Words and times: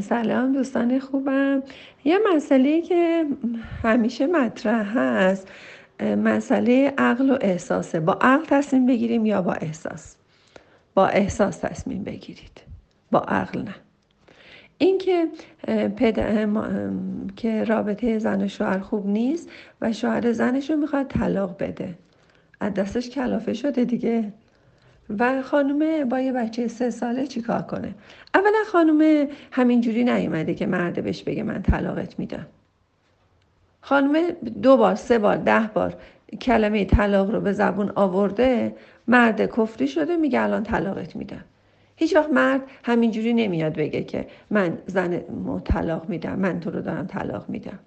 سلام 0.00 0.52
دوستان 0.52 0.98
خوبم. 0.98 1.62
یه 2.04 2.18
مسئله 2.34 2.80
که 2.80 3.26
همیشه 3.82 4.26
مطرح 4.26 4.98
هست 4.98 5.48
مسئله 6.00 6.94
عقل 6.98 7.30
و 7.30 7.38
احساسه. 7.40 8.00
با 8.00 8.18
عقل 8.20 8.44
تصمیم 8.44 8.86
بگیریم 8.86 9.26
یا 9.26 9.42
با 9.42 9.52
احساس؟ 9.52 10.16
با 10.94 11.06
احساس 11.06 11.58
تصمیم 11.58 12.04
بگیرید. 12.04 12.60
با 13.10 13.18
عقل 13.18 13.62
نه. 13.62 13.74
اینکه 14.78 15.26
پد... 15.96 16.18
که 17.36 17.64
رابطه 17.64 18.18
زن 18.18 18.42
و 18.42 18.48
شوهر 18.48 18.78
خوب 18.78 19.06
نیست 19.06 19.50
و 19.80 19.92
شوهر 19.92 20.32
زنش 20.32 20.70
رو 20.70 20.76
می‌خواد 20.76 21.06
طلاق 21.06 21.62
بده. 21.62 21.94
از 22.60 22.74
دستش 22.74 23.10
کلافه 23.10 23.52
شده 23.52 23.84
دیگه. 23.84 24.32
و 25.18 25.42
خانومه 25.42 26.04
با 26.04 26.20
یه 26.20 26.32
بچه 26.32 26.68
سه 26.68 26.90
ساله 26.90 27.26
چیکار 27.26 27.62
کنه؟ 27.62 27.94
اولا 28.34 28.64
خانومه 28.72 29.28
همینجوری 29.52 30.04
نیومده 30.04 30.54
که 30.54 30.66
مرده 30.66 31.00
بهش 31.02 31.22
بگه 31.22 31.42
من 31.42 31.62
طلاقت 31.62 32.18
میدم. 32.18 32.46
خانومه 33.80 34.30
دو 34.62 34.76
بار 34.76 34.94
سه 34.94 35.18
بار 35.18 35.36
ده 35.36 35.70
بار 35.74 35.94
کلمه 36.40 36.84
طلاق 36.84 37.30
رو 37.30 37.40
به 37.40 37.52
زبون 37.52 37.92
آورده 37.94 38.76
مرد 39.08 39.46
کفری 39.46 39.88
شده 39.88 40.16
میگه 40.16 40.42
الان 40.42 40.62
طلاقت 40.62 41.16
میدم. 41.16 41.44
هیچ 41.96 42.16
وقت 42.16 42.30
مرد 42.30 42.62
همینجوری 42.84 43.32
نمیاد 43.32 43.74
بگه 43.74 44.02
که 44.04 44.26
من 44.50 44.78
زن 44.86 45.20
طلاق 45.64 46.08
میدم 46.08 46.38
من 46.38 46.60
تو 46.60 46.70
رو 46.70 46.80
دارم 46.80 47.06
طلاق 47.06 47.48
میدم. 47.48 47.78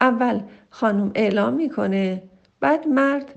اول 0.00 0.40
خانم 0.70 1.10
اعلام 1.14 1.54
می‌کنه 1.54 2.22
بعد 2.60 2.88
مرد 2.88 3.34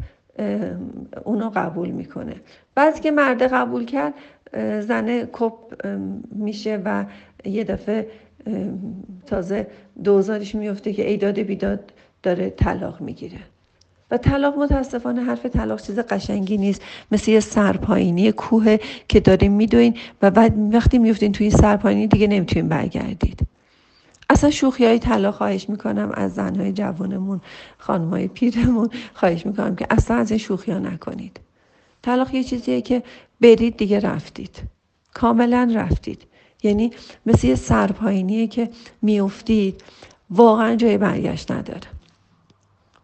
اونو 1.26 1.52
قبول 1.56 1.90
می‌کنه. 1.90 2.36
بعد 2.76 3.00
که 3.00 3.12
مرد 3.12 3.42
قبول 3.42 3.86
کرد 3.86 4.14
زنه 4.82 5.28
کپ 5.34 5.54
میشه 6.32 6.82
و 6.86 7.06
یه 7.46 7.64
دفعه 7.64 8.08
تازه 9.26 9.68
دوزارش 10.04 10.56
میفته 10.56 10.94
که 10.94 11.10
ایداد 11.10 11.40
بیداد 11.40 11.92
داره 12.24 12.50
طلاق 12.50 13.02
می‌گیره. 13.02 13.40
و 14.12 14.18
طلاق 14.18 14.58
متاسفانه 14.58 15.22
حرف 15.22 15.46
طلاق 15.46 15.82
چیز 15.82 16.00
قشنگی 16.00 16.58
نیست. 16.58 16.82
مثل 17.12 17.32
یه 17.32 17.40
سرپایینی 17.40 18.32
کوه 18.32 18.78
که 19.08 19.20
داریم 19.20 19.52
میدوین 19.52 19.96
و 20.22 20.32
بعد 20.32 20.54
وقتی 20.74 20.98
میفتین 20.98 21.32
توی 21.32 21.48
این 21.48 21.58
سرپایینی 21.58 22.08
دیگه 22.08 22.28
نمی‌تونین 22.28 22.70
برگردید. 22.70 23.40
اصلا 24.30 24.52
شوخی 24.52 24.86
های 24.86 25.00
طلا 25.00 25.32
خواهش 25.32 25.70
می‌کنم 25.70 26.12
از 26.14 26.34
زنهای 26.34 26.74
جوانمون 26.74 27.42
خانم 27.78 28.10
های 28.10 28.28
پیرمون 28.28 28.90
خواهش 29.14 29.46
می‌کنم 29.46 29.76
که 29.76 29.88
اصلا 29.90 30.18
از 30.18 30.32
این 30.32 30.38
شوخی 30.38 30.72
ها 30.72 30.80
نکنید. 30.80 31.40
طلاق 32.02 32.34
یه 32.34 32.44
چیزیه 32.44 32.82
که 32.82 33.04
برید 33.42 33.78
دیگه 33.78 34.00
رفتید. 34.00 34.64
کاملا 35.14 35.72
رفتید. 35.76 36.24
یعنی 36.64 36.92
مثل 37.26 37.48
یه 37.48 37.56
سرپاینیه 37.56 38.48
که 38.48 38.70
میافتید 39.02 39.84
واقعا 40.30 40.76
جای 40.76 40.98
برگشت 40.98 41.52
نداره. 41.52 41.88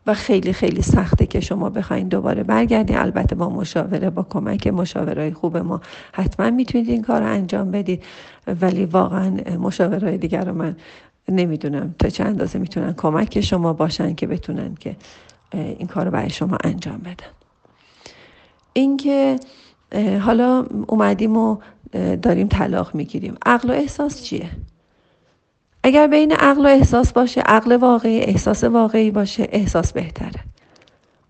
و 0.08 0.14
خیلی 0.14 0.54
خیلی 0.54 0.82
سخته 0.82 1.26
که 1.26 1.40
شما 1.40 1.70
بخواین 1.70 2.08
دوباره 2.08 2.44
برگردید 2.44 2.96
البته 2.96 3.36
با 3.36 3.50
مشاوره 3.50 4.10
با 4.10 4.24
کمک 4.30 4.68
مشاورهای 4.68 5.34
خوب 5.34 5.58
ما 5.58 5.82
حتما 6.14 6.50
می‌تونید 6.50 6.90
این 6.90 7.02
کار 7.02 7.22
رو 7.22 7.28
انجام 7.28 7.72
بدید. 7.72 8.04
ولی 8.62 8.86
واقعا 8.86 9.30
مشاورهای 9.60 10.18
دیگر 10.18 10.46
رو 10.46 10.54
من 10.54 10.76
نمی‌دونم 11.30 11.96
تا 12.00 12.10
چه 12.10 12.24
اندازه 12.24 12.60
می‌تونن 12.60 12.94
کمک 12.94 13.42
شما 13.42 13.74
باشن 13.74 14.16
که 14.16 14.28
بتونن 14.28 14.76
که 14.76 14.96
این 15.54 15.88
کار 15.88 16.06
رو 16.06 16.12
برای 16.12 16.30
شما 16.30 16.58
انجام 16.64 16.98
بدن. 16.98 17.32
اینکه 18.74 19.40
حالا 20.22 20.66
اومدیم 20.88 21.38
و 21.38 21.58
داریم 22.22 22.48
طلاق 22.48 22.96
می‌گیریم. 22.96 23.36
عقل 23.46 23.70
و 23.70 23.74
احساس 23.74 24.24
چیه؟ 24.24 24.50
اگر 25.84 26.08
بین 26.08 26.32
عقل 26.32 26.66
و 26.66 26.70
احساس 26.70 27.14
باشه 27.14 27.42
عقل 27.42 27.76
واقعی 27.76 28.20
احساس 28.20 28.64
واقعی 28.64 29.12
باشه 29.12 29.48
احساس 29.52 29.94
بهتره. 29.94 30.40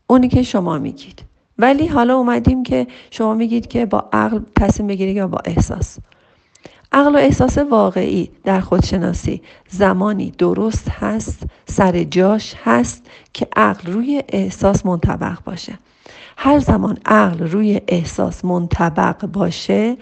اونی 0.07 0.27
که 0.27 0.43
شما 0.43 0.77
میگید. 0.77 1.23
ولی 1.57 1.87
حالا 1.87 2.15
اومدیم 2.15 2.63
که 2.63 2.87
شما 3.11 3.33
میگید 3.33 3.67
که 3.67 3.85
با 3.85 4.09
عقل 4.13 4.39
تصمیم 4.55 4.87
بگیرید 4.87 5.15
یا 5.15 5.27
با 5.27 5.37
احساس. 5.45 5.97
عقل 6.91 7.15
و 7.15 7.17
احساس 7.17 7.57
واقعی 7.57 8.29
در 8.43 8.59
خودشناسی. 8.59 9.41
زمانی 9.69 10.31
درست 10.37 10.89
هست 10.89 11.43
سر 11.65 12.03
جاش 12.03 12.55
هست 12.63 13.05
که 13.33 13.47
عقل 13.55 13.91
روی 13.91 14.23
احساس 14.29 14.85
منطبق 14.85 15.43
باشه. 15.45 15.79
هر 16.37 16.59
زمان 16.59 16.97
عقل 17.05 17.47
روی 17.47 17.81
احساس 17.87 18.45
منطبق 18.45 19.25
باشه 19.25 19.97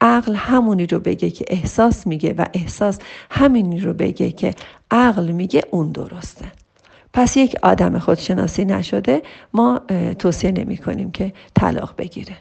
عقل 0.00 0.34
همونی 0.34 0.86
رو 0.86 0.98
بگه 0.98 1.30
که 1.30 1.44
احساس 1.48 2.06
میگه 2.06 2.32
و 2.32 2.46
احساس 2.54 2.98
همینی 3.30 3.80
رو 3.80 3.92
بگه 3.92 4.30
که 4.30 4.54
عقل 4.90 5.30
میگه 5.30 5.62
اون 5.70 5.92
درسته. 5.92 6.52
پس 7.12 7.36
یک 7.36 7.56
آدم 7.62 7.98
خودشناسی 7.98 8.64
نشده 8.64 9.22
ما 9.52 9.80
توصیه 10.18 10.50
نمی 10.50 10.76
کنیم 10.76 11.10
که 11.10 11.32
طلاق 11.54 11.94
بگیره. 11.98 12.36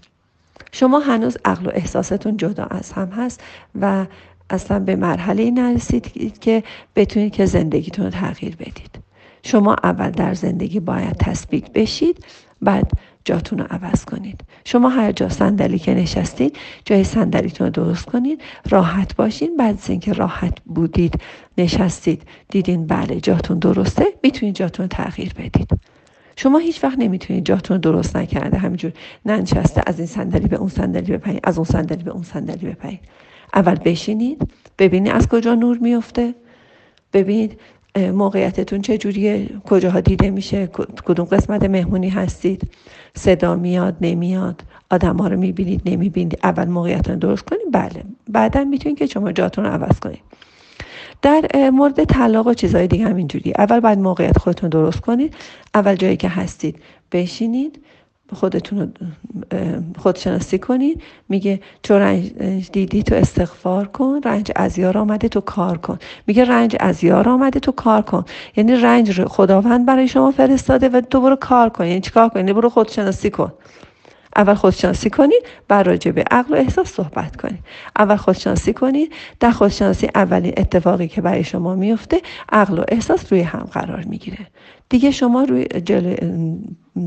شما 0.71 0.99
هنوز 0.99 1.37
عقل 1.45 1.67
و 1.67 1.71
احساستون 1.73 2.37
جدا 2.37 2.65
از 2.65 2.91
هم 2.91 3.09
هست 3.09 3.43
و 3.81 4.05
اصلا 4.49 4.79
به 4.79 4.95
مرحله 4.95 5.51
نرسید 5.51 6.39
که 6.39 6.63
بتونید 6.95 7.33
که 7.33 7.45
زندگیتون 7.45 8.05
رو 8.05 8.11
تغییر 8.11 8.55
بدید. 8.55 8.99
شما 9.43 9.75
اول 9.83 10.09
در 10.09 10.33
زندگی 10.33 10.79
باید 10.79 11.17
تثبیت 11.17 11.71
بشید 11.71 12.25
بعد 12.61 12.91
جاتون 13.25 13.59
رو 13.59 13.65
عوض 13.69 14.05
کنید. 14.05 14.41
شما 14.65 14.89
هر 14.89 15.11
جا 15.11 15.29
صندلی 15.29 15.79
که 15.79 15.93
نشستید 15.93 16.57
جای 16.85 17.03
صندلیتون 17.03 17.67
رو 17.67 17.71
درست 17.71 18.05
کنید 18.05 18.41
راحت 18.69 19.15
باشین. 19.15 19.57
بعد 19.57 19.75
از 19.75 19.89
اینکه 19.89 20.13
راحت 20.13 20.57
بودید 20.65 21.21
نشستید 21.57 22.21
دیدین 22.49 22.87
بله 22.87 23.19
جاتون 23.19 23.59
درسته 23.59 24.05
می‌تونید 24.23 24.55
جاتون 24.55 24.83
رو 24.83 24.87
تغییر 24.87 25.33
بدید. 25.33 25.69
شما 26.39 26.57
هیچ 26.57 26.83
وقت 26.83 26.99
نمی‌تونید 26.99 27.45
جاتون 27.45 27.77
درست 27.77 28.15
نکرده. 28.15 28.57
همینجور 28.57 28.91
ننشسته 29.25 29.83
از 29.87 29.97
این 29.97 30.07
صندلی 30.07 30.47
به 30.47 30.55
اون 30.55 30.69
صندلی 30.69 31.17
بپرید 31.17 31.39
از 31.43 31.57
اون 31.57 31.65
صندلی 31.65 32.03
به 32.03 32.11
اون 32.11 32.23
صندلی 32.23 32.67
بپرید 32.67 32.99
اول 33.53 33.75
بشینید 33.75 34.51
ببینید 34.79 35.11
از 35.11 35.27
کجا 35.27 35.55
نور 35.55 35.77
میفته 35.77 36.35
ببینید 37.13 37.59
موقعیتتون 38.13 38.81
چه 38.81 38.97
جوریه 38.97 39.49
کجاها 39.65 39.99
دیده 39.99 40.29
میشه 40.29 40.67
کدوم 41.05 41.25
قسمت 41.25 41.63
مهمونی 41.63 42.09
هستید. 42.09 42.69
صدا 43.15 43.55
میاد 43.55 43.95
نمیاد. 44.01 44.61
آدم 44.89 45.17
ها 45.17 45.27
رو 45.27 45.37
می‌بینید 45.37 45.81
نمی‌بینید. 45.85 46.39
اول 46.43 46.65
موقعیتتون 46.65 47.19
درست 47.19 47.45
کنید 47.45 47.71
بله. 47.71 48.03
بعدا 48.29 48.63
می‌تونید 48.63 48.97
که 48.97 49.05
شما 49.05 49.31
جاتون 49.31 49.65
رو 49.65 49.71
عوض 49.71 49.99
کنید. 49.99 50.21
در 51.21 51.69
مورد 51.69 52.03
طلاق 52.03 52.47
و 52.47 52.53
چیزهای 52.53 52.87
دیگه 52.87 53.05
هم 53.05 53.15
اینجوری. 53.15 53.53
اول 53.57 53.79
باید 53.79 53.99
موقعیت 53.99 54.37
خودتون 54.37 54.69
درست 54.69 54.99
کنید. 54.99 55.33
اول 55.75 55.95
جایی 55.95 56.17
که 56.17 56.29
هستید 56.29 56.79
بشینید 57.11 57.83
خودتون 58.33 58.79
رو 58.79 58.87
خودشناسی 59.97 60.59
کنید. 60.59 61.01
میگه 61.29 61.59
چون 61.83 61.97
رنج 61.97 62.31
دیدی 62.71 63.03
تو 63.03 63.15
استغفار 63.15 63.87
کن 63.87 64.21
رنج 64.25 64.51
از 64.55 64.77
یار 64.77 64.97
آمده 64.97 65.27
تو 65.27 65.41
کار 65.41 65.77
کن. 65.77 65.99
میگه 66.27 66.45
رنج 66.45 66.75
از 66.79 67.03
یار 67.03 67.29
آمده 67.29 67.59
تو 67.59 67.71
کار 67.71 68.01
کن. 68.01 68.25
یعنی 68.55 68.75
رنج 68.75 69.23
خداوند 69.25 69.85
برای 69.85 70.07
شما 70.07 70.31
فرستاده 70.31 70.89
و 70.89 71.01
تو 71.01 71.21
برو 71.21 71.35
کار 71.35 71.69
کن. 71.69 71.85
یعنی 71.85 72.01
چیکار 72.01 72.29
کن؟ 72.29 72.39
یعنی 72.39 72.53
برو 72.53 72.69
خودشناسی 72.69 73.29
کن. 73.29 73.51
اول 74.37 74.53
خودشناسی 74.53 75.09
کنید 75.09 75.43
بعد 75.67 75.87
راجع 75.87 76.11
به 76.11 76.23
عقل 76.31 76.53
و 76.53 76.57
احساس 76.57 76.93
صحبت 76.93 77.35
کنید. 77.35 77.59
اول 77.99 78.15
خودشناسی 78.15 78.73
کنید 78.73 79.13
در 79.39 79.51
خودشناسی 79.51 80.09
اولین 80.15 80.53
اتفاقی 80.57 81.07
که 81.07 81.21
برای 81.21 81.43
شما 81.43 81.75
میفته 81.75 82.21
عقل 82.51 82.79
و 82.79 82.83
احساس 82.87 83.33
روی 83.33 83.41
هم 83.41 83.69
قرار 83.71 84.03
می‌گیره. 84.03 84.47
دیگه 84.89 85.11
شما 85.11 85.43
روی 85.43 85.65
جل... 85.65 86.15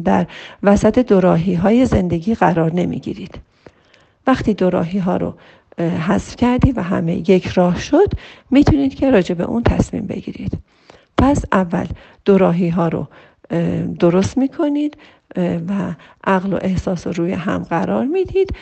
در 0.04 0.26
وسط 0.62 0.98
دوراهی 0.98 1.54
های 1.54 1.86
زندگی 1.86 2.34
قرار 2.34 2.72
نمی‌گیرید. 2.72 3.38
وقتی 4.26 4.54
دوراهی 4.54 4.98
ها 4.98 5.16
رو 5.16 5.34
حذف 5.78 6.36
کردی 6.36 6.72
و 6.72 6.82
همه 6.82 7.30
یک 7.30 7.46
راه 7.46 7.80
شد 7.80 8.12
می‌تونید 8.50 8.94
که 8.94 9.10
راجع 9.10 9.34
به 9.34 9.44
اون 9.44 9.62
تصمیم 9.62 10.06
بگیرید. 10.06 10.58
پس 11.18 11.44
اول 11.52 11.86
دوراهی 12.24 12.68
ها 12.68 12.88
رو 12.88 13.08
درست 13.98 14.38
می‌کنید 14.38 14.96
و 15.68 15.94
عقل 16.24 16.52
و 16.52 16.58
احساس 16.62 17.06
رو 17.06 17.12
روی 17.12 17.32
هم 17.32 17.62
قرار 17.62 18.04
می‌دید. 18.04 18.54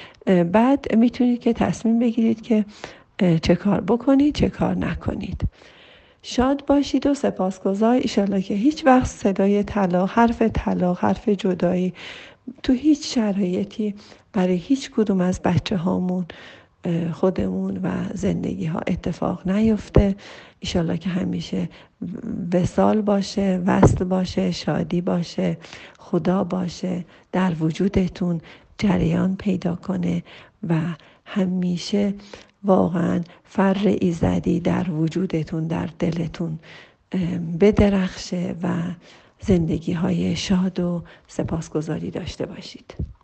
بعد 0.52 0.96
می‌تونید 0.96 1.40
که 1.40 1.52
تصمیم 1.52 1.98
بگیرید 1.98 2.42
که 2.42 2.64
چه 3.42 3.54
کار 3.54 3.80
بکنید 3.80 4.34
چه 4.34 4.48
کار 4.48 4.76
نکنید. 4.76 5.42
شاد 6.22 6.66
باشید 6.66 7.06
و 7.06 7.14
سپاسگزار. 7.14 7.94
ایشالله 7.94 8.42
که 8.42 8.54
هیچ 8.54 8.86
وقت 8.86 9.06
صدای 9.06 9.62
طلاق 9.62 10.10
حرف 10.10 10.42
طلاق 10.42 10.98
حرف 10.98 11.28
جدایی 11.28 11.94
تو 12.62 12.72
هیچ 12.72 13.14
شرایطی 13.14 13.94
برای 14.32 14.56
هیچ 14.56 14.90
کدوم 14.90 15.20
از 15.20 15.40
بچه 15.42 15.76
هامون 15.76 16.26
خودمون 17.12 17.76
و 17.76 17.90
زندگی 18.14 18.66
ها 18.66 18.80
اتفاق 18.86 19.48
نیفته. 19.48 20.16
ایشالله 20.60 20.98
که 20.98 21.10
همیشه 21.10 21.68
وسال 22.52 23.00
باشه 23.00 23.62
وصل 23.66 24.04
باشه 24.04 24.50
شادی 24.50 25.00
باشه 25.00 25.56
خدا 25.98 26.44
باشه 26.44 27.04
در 27.32 27.54
وجودتون 27.60 28.40
جریان 28.78 29.36
پیدا 29.36 29.76
کنه 29.76 30.22
و 30.68 30.80
همیشه 31.24 32.14
واقعا 32.64 33.20
فر 33.44 33.96
ایزدی 34.00 34.60
در 34.60 34.90
وجودتون 34.90 35.66
در 35.66 35.88
دلتون 35.98 36.58
بدرخشه 37.60 38.54
و 38.62 38.68
زندگی 39.40 39.92
های 39.92 40.36
شاد 40.36 40.80
و 40.80 41.02
سپاسگزاری 41.28 42.10
داشته 42.10 42.46
باشید. 42.46 42.94